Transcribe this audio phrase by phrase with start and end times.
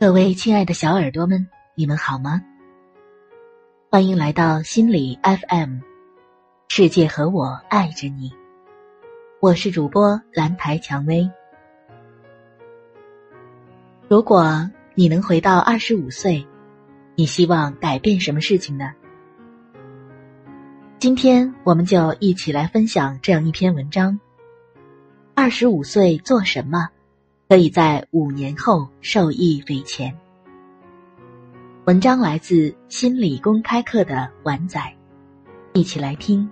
[0.00, 2.40] 各位亲爱的小耳朵们，你们好吗？
[3.90, 5.80] 欢迎来到心理 FM，
[6.68, 8.32] 世界和我爱着你，
[9.40, 11.30] 我是主播蓝台蔷薇。
[14.08, 16.46] 如果你能回到二十五岁，
[17.14, 18.94] 你希望改变什么事情呢？
[20.98, 24.18] 今天我们就一起来分享这样一篇文章：
[25.34, 26.88] 二十五岁做什么？
[27.50, 30.16] 可以在五年后受益匪浅。
[31.84, 34.96] 文章来自心理公开课的晚载，
[35.72, 36.48] 一起来听。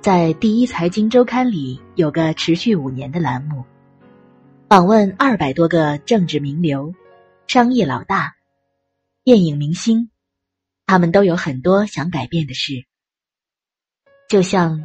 [0.00, 3.62] 在第一财经周刊里有个持续五年的栏目，
[4.66, 6.94] 访问二百多个政治名流、
[7.46, 8.34] 商业老大、
[9.24, 10.08] 电影明星，
[10.86, 12.86] 他们都有很多想改变的事。
[14.28, 14.82] 就像，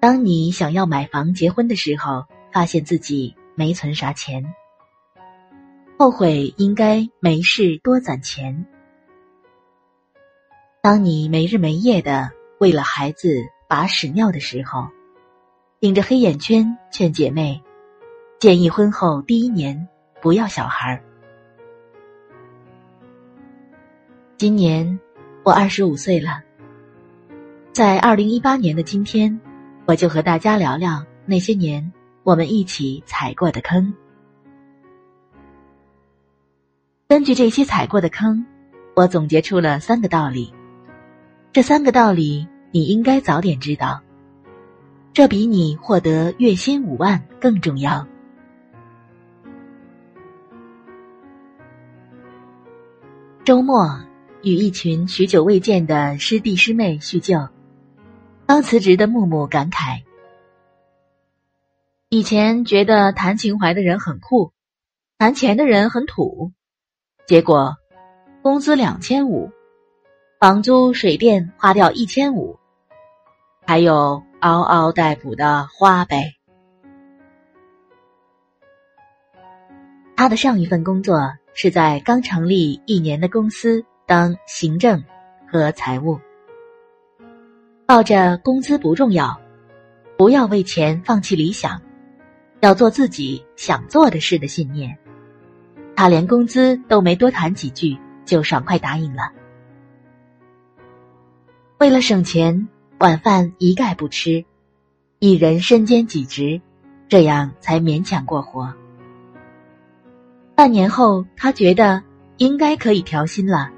[0.00, 4.54] 当你想要买房结婚的时候，发现自己没存啥钱，
[5.98, 8.66] 后悔应该没事多攒钱；
[10.82, 14.86] 当你没日没夜的为了孩子把屎尿的时候，
[15.80, 17.62] 顶着黑眼圈劝姐妹，
[18.38, 19.88] 建议婚后第一年
[20.20, 21.02] 不要小孩儿。
[24.36, 25.00] 今年
[25.44, 26.42] 我二十五岁了。
[27.72, 29.40] 在二零一八年的今天，
[29.86, 31.90] 我就和大家聊聊那些年
[32.22, 33.94] 我们一起踩过的坑。
[37.08, 38.44] 根据这些踩过的坑，
[38.94, 40.52] 我总结出了三个道理。
[41.50, 44.02] 这三个道理你应该早点知道，
[45.14, 48.06] 这比你获得月薪五万更重要。
[53.44, 53.98] 周末
[54.42, 57.48] 与一群许久未见的师弟师妹叙旧。
[58.52, 60.02] 刚辞职的木木感慨
[62.10, 64.52] ：“以前觉得谈情怀的人很酷，
[65.16, 66.52] 谈钱的人很土，
[67.26, 67.78] 结果
[68.42, 69.50] 工资两千五，
[70.38, 72.58] 房租水电花掉一千五，
[73.64, 76.34] 还有嗷嗷待哺的花呗。”
[80.14, 81.18] 他的上一份工作
[81.54, 85.02] 是在刚成立一年的公司当行政
[85.50, 86.20] 和财务。
[87.92, 89.38] 抱着工资不重要，
[90.16, 91.82] 不要为钱放弃理想，
[92.60, 94.96] 要做自己想做的事的信念，
[95.94, 99.30] 他连工资都没多谈几句，就爽快答应了。
[101.80, 102.66] 为了省钱，
[102.96, 104.46] 晚饭一概不吃，
[105.18, 106.62] 一人身兼几职，
[107.10, 108.72] 这样才勉强过活。
[110.54, 112.02] 半年后，他觉得
[112.38, 113.70] 应该可以调薪了，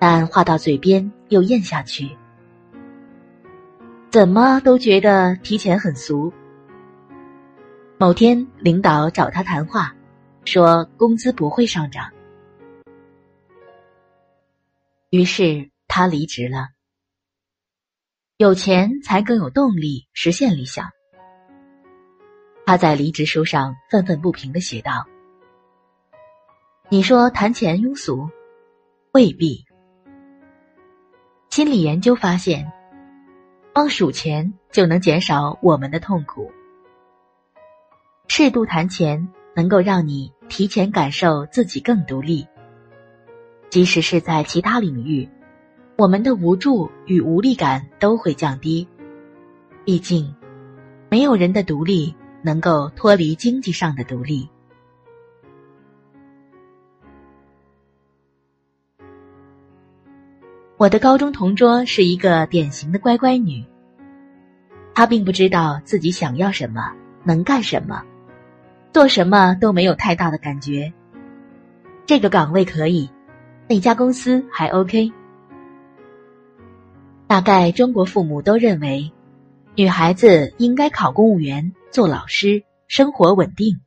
[0.00, 2.10] 但话到嘴边又咽下去。
[4.14, 6.32] 怎么都觉得提钱很俗。
[7.98, 9.92] 某天，领导找他谈话，
[10.44, 12.12] 说工资不会上涨，
[15.10, 16.68] 于是他离职了。
[18.36, 20.90] 有钱才更有动力实现理想。
[22.64, 25.08] 他在离职书上愤愤不平的写道
[26.88, 28.30] ：“你说谈钱庸俗，
[29.10, 29.64] 未必。
[31.50, 32.70] 心理研究发现。”
[33.74, 36.52] 光数钱就能减少我们的痛苦。
[38.28, 42.46] 适度谈钱能够让你提前感受自己更独立。
[43.70, 45.28] 即使是在其他领域，
[45.98, 48.86] 我们的无助与无力感都会降低。
[49.84, 50.32] 毕竟，
[51.10, 54.48] 没有人的独立能够脱离经济上的独立。
[60.76, 63.64] 我的高中同桌是一个典型的乖乖女。
[64.92, 66.92] 她并不知道自己想要什么，
[67.22, 68.02] 能干什么，
[68.92, 70.92] 做什么都没有太大的感觉。
[72.06, 73.08] 这个岗位可以，
[73.68, 75.12] 那家公司还 OK。
[77.28, 79.12] 大概中国父母都认为，
[79.76, 83.80] 女孩子应该考公务员、做老师，生活稳定，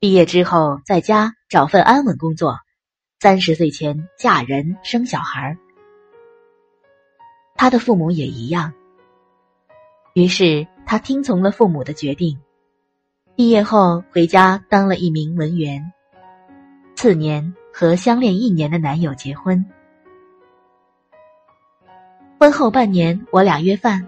[0.00, 2.56] 毕业之后在家找份安稳工作，
[3.20, 5.58] 三十岁前嫁人生小孩儿。
[7.54, 8.72] 他的父母也一样。
[10.12, 12.38] 于是他听从了父母的决定，
[13.34, 15.92] 毕业后回家当了一名文员。
[16.94, 19.64] 次年和相恋一年的男友结婚。
[22.38, 24.06] 婚后半年，我俩约饭，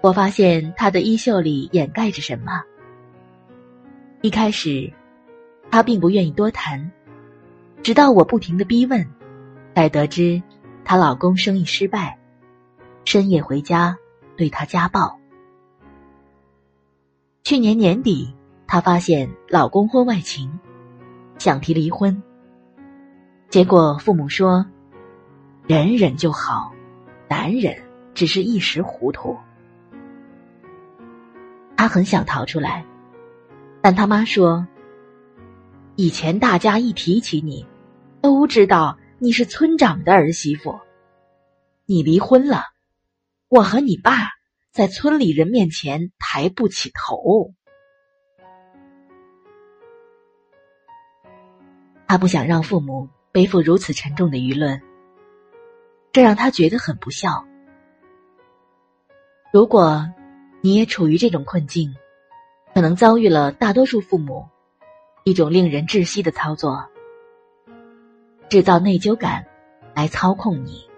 [0.00, 2.62] 我发现他的衣袖里掩盖着什么。
[4.22, 4.92] 一开始，
[5.70, 6.90] 他并不愿意多谈，
[7.82, 9.06] 直到我不停的逼问，
[9.74, 10.42] 才得知
[10.84, 12.18] 她老公生意失败。
[13.06, 13.96] 深夜回家，
[14.36, 15.16] 对他家暴。
[17.44, 18.34] 去年年底，
[18.66, 20.58] 她发现老公婚外情，
[21.38, 22.20] 想提离婚。
[23.48, 24.66] 结果父母说
[25.68, 26.72] ：“忍忍就好，
[27.28, 27.80] 男人
[28.12, 29.36] 只是一时糊涂。”
[31.78, 32.84] 她很想逃出来，
[33.80, 34.66] 但他妈说
[35.94, 37.64] ：“以前大家一提起你，
[38.20, 40.76] 都知道你是村长的儿媳妇。
[41.86, 42.64] 你离婚了，
[43.48, 44.12] 我和你爸
[44.72, 47.52] 在村里人面前抬不起头。”
[52.06, 53.08] 他不想让父母。
[53.32, 54.80] 背负如此沉重的舆论，
[56.10, 57.46] 这让他觉得很不孝。
[59.52, 60.08] 如果
[60.62, 61.94] 你也处于这种困境，
[62.72, 64.48] 可能遭遇了大多数父母
[65.22, 66.82] 一种令人窒息的操作，
[68.48, 69.44] 制造内疚感
[69.94, 70.88] 来操控你。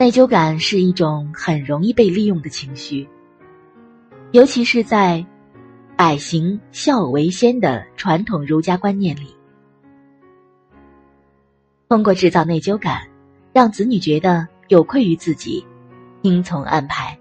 [0.00, 3.06] 内疚感是一种很容易被利用的情绪，
[4.30, 5.26] 尤其是在
[5.94, 9.36] “百行孝为先”的传统儒家观念里。
[11.90, 13.10] 通过制造内疚感，
[13.52, 15.66] 让子女觉得有愧于自己，
[16.22, 17.18] 听从安排。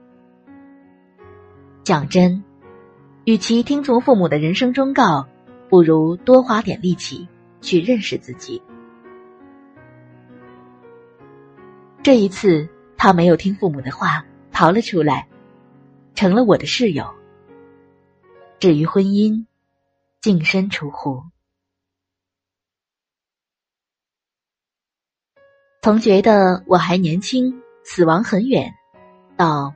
[1.84, 2.42] 讲真，
[3.26, 5.28] 与其听从父母的人生忠告，
[5.68, 7.28] 不如多花点力气
[7.60, 8.62] 去认识自己。
[12.02, 12.68] 这一次，
[12.98, 15.28] 他没有听父母的话，逃了出来，
[16.16, 17.14] 成了我的室友。
[18.58, 19.46] 至于婚姻，
[20.22, 21.22] 净身出户。
[25.82, 28.74] 从觉得我还年轻，死亡很远，
[29.36, 29.74] 到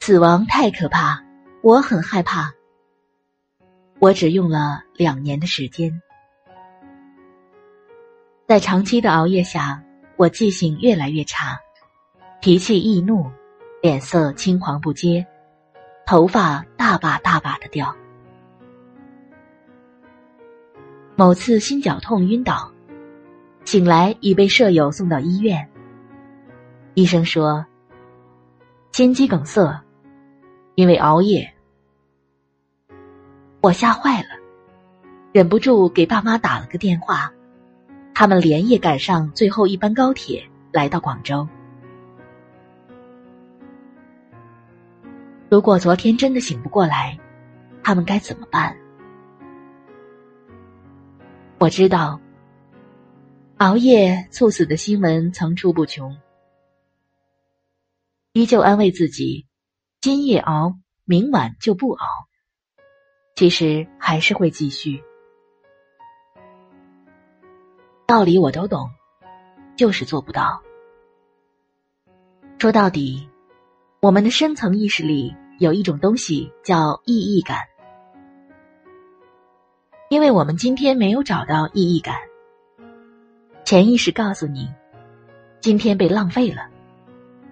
[0.00, 1.22] 死亡太可怕，
[1.62, 2.52] 我很害怕。
[3.98, 6.02] 我只用了两年的时间，
[8.46, 9.82] 在长期的熬夜下，
[10.16, 11.58] 我记性越来越差，
[12.40, 13.30] 脾气易怒，
[13.82, 15.26] 脸色青黄不接，
[16.06, 17.94] 头发大把大把的掉。
[21.16, 22.70] 某次心绞痛晕倒。
[23.64, 25.66] 醒来已被舍友送到医院。
[26.92, 27.64] 医生说，
[28.92, 29.82] 心肌梗塞，
[30.74, 31.50] 因为熬夜。
[33.62, 34.28] 我吓坏了，
[35.32, 37.32] 忍不住给爸妈打了个电话，
[38.14, 41.46] 他们连夜赶上最后一班高铁来到广州。
[45.50, 47.18] 如果昨天真的醒不过来，
[47.82, 48.76] 他们该怎么办？
[51.58, 52.20] 我知道。
[53.58, 56.16] 熬夜猝死的新闻层出不穷，
[58.32, 59.46] 依旧安慰自己，
[60.00, 62.06] 今夜熬，明晚就不熬。
[63.36, 65.02] 其实还是会继续。
[68.06, 68.90] 道理我都懂，
[69.76, 70.60] 就是做不到。
[72.58, 73.26] 说到底，
[74.00, 77.60] 我们的深层意识里有一种东西叫意义感，
[80.10, 82.14] 因为我们今天没有找到意义感。
[83.64, 84.70] 潜意识告诉你，
[85.60, 86.68] 今天被浪费了，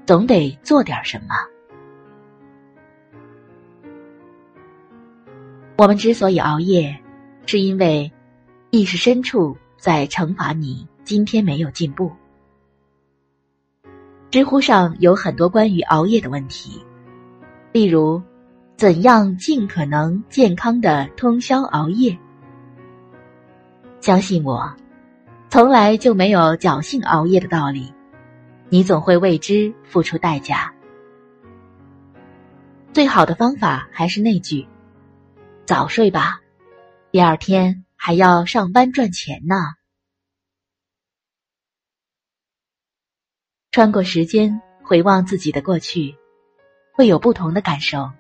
[0.05, 1.35] 总得做点什么。
[5.77, 6.95] 我们之所以熬夜，
[7.47, 8.13] 是因为
[8.71, 12.13] 意识深处在惩罚你今天没有进步。
[14.31, 16.81] 知乎上有很多关于熬夜的问题，
[17.73, 18.23] 例如，
[18.77, 22.17] 怎样尽可能健康的通宵熬夜？
[24.01, 24.73] 相信我。
[25.51, 27.93] 从来就没有侥幸熬夜的道理，
[28.69, 30.73] 你总会为之付出代价。
[32.93, 34.65] 最好的方法还是那句：
[35.67, 36.41] 早睡吧，
[37.11, 39.55] 第二天还要上班赚钱呢。
[43.71, 46.17] 穿过时间回望自己的过去，
[46.93, 48.11] 会有不同的感受。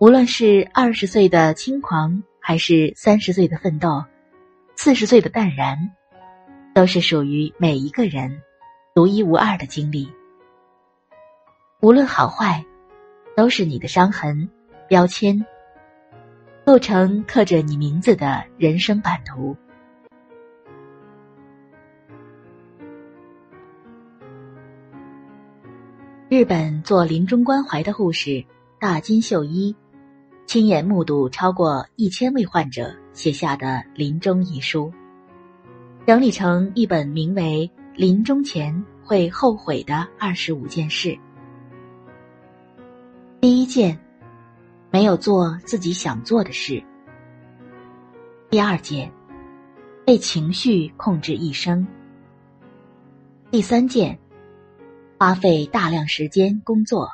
[0.00, 4.04] 无论是二十岁的轻狂，还是三十岁的奋斗。
[4.74, 5.94] 四十岁的淡然，
[6.74, 8.42] 都是属于每一个人
[8.92, 10.12] 独一无二的经历。
[11.80, 12.66] 无论好坏，
[13.36, 14.50] 都是你的伤痕、
[14.88, 15.46] 标签，
[16.66, 19.56] 构成刻着你名字的人生版图。
[26.28, 28.44] 日本做临终关怀的护士
[28.80, 29.76] 大金秀一。
[30.44, 34.92] 亲眼目睹超过一千位患者写下的临终遗书，
[36.04, 41.10] 整理成一本名为《临终前会后悔的二十五件事》。
[43.40, 43.98] 第一件，
[44.96, 46.82] 没有做自己想做的事；
[48.48, 49.12] 第二件，
[50.06, 51.86] 被情绪控制一生；
[53.50, 54.18] 第三件，
[55.18, 57.08] 花费大量时间工作；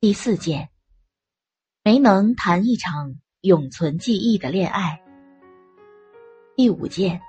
[0.00, 0.68] 第四件，
[1.82, 5.00] 没能谈一场永存记忆的恋爱。
[6.56, 7.22] 第五件，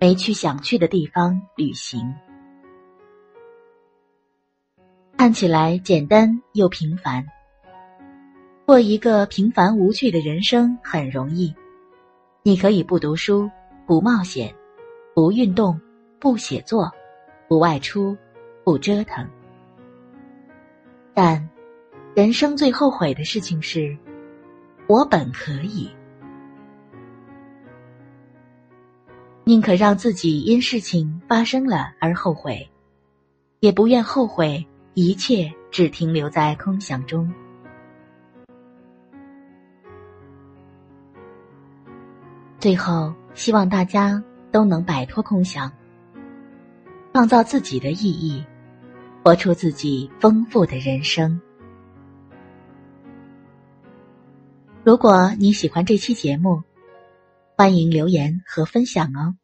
[0.00, 2.12] 没去想去的地方旅行。
[5.16, 7.24] 看起来简单又平凡，
[8.68, 11.54] 过一个平凡无趣的人生很容易。
[12.42, 13.50] 你可以不读书，
[13.86, 14.54] 不冒险，
[15.14, 15.80] 不运动，
[16.20, 16.92] 不写作，
[17.48, 18.14] 不外出，
[18.64, 19.26] 不折腾。
[21.14, 21.48] 但，
[22.14, 23.96] 人生最后悔的事情是，
[24.86, 25.88] 我本可以。
[29.44, 32.68] 宁可让自己因事情发生了而后悔，
[33.60, 37.32] 也不愿后悔一切只停留在空想中。
[42.60, 45.72] 最后，希望大家都能摆脱空想，
[47.12, 48.44] 创造自己的意义。
[49.24, 51.38] 活出自己丰富的人生。
[54.82, 56.62] 如果你喜欢这期节目，
[57.54, 59.36] 欢迎留言和分享哦。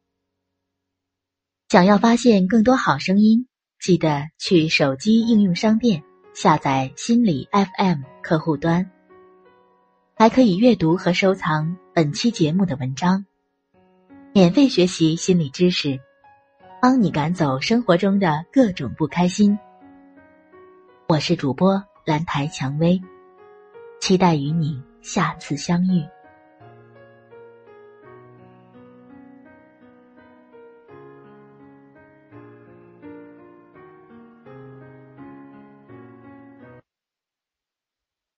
[1.68, 3.47] 想要发现更多好声音，
[3.78, 6.02] 记得去手机应用商店
[6.33, 8.90] 下载心理 FM 客户端，
[10.16, 13.26] 还可以阅读和收藏本期节目的文章，
[14.33, 15.99] 免费学习心理知识，
[16.80, 19.59] 帮你赶走生活中的各种不开心。
[21.09, 23.02] 我是主播兰台蔷薇，
[24.00, 26.06] 期待与你下次相遇。